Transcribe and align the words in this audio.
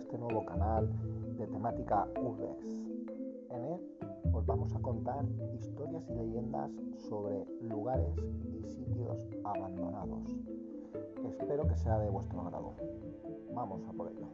este 0.00 0.16
nuevo 0.16 0.44
canal 0.46 0.88
de 1.36 1.46
temática 1.46 2.08
Urbex. 2.16 2.64
En 3.50 3.64
él 3.64 3.80
os 4.32 4.46
vamos 4.46 4.74
a 4.74 4.80
contar 4.80 5.24
historias 5.52 6.08
y 6.08 6.14
leyendas 6.14 6.70
sobre 6.96 7.44
lugares 7.60 8.16
y 8.16 8.64
sitios 8.64 9.28
abandonados. 9.44 10.34
Espero 11.28 11.68
que 11.68 11.76
sea 11.76 11.98
de 11.98 12.08
vuestro 12.08 12.40
agrado. 12.40 12.72
Vamos 13.52 13.86
a 13.86 13.92
por 13.92 14.10
ello. 14.10 14.26